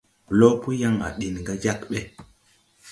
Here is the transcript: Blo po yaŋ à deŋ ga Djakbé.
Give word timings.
Blo 0.29 0.49
po 0.61 0.69
yaŋ 0.81 0.95
à 1.07 1.09
deŋ 1.19 1.35
ga 1.45 1.53
Djakbé. 1.61 1.99